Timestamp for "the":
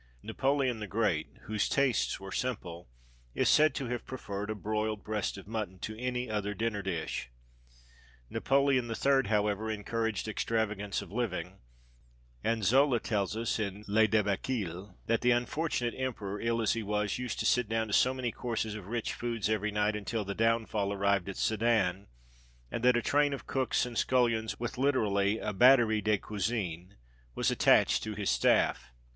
0.79-0.87, 15.21-15.29, 20.25-20.33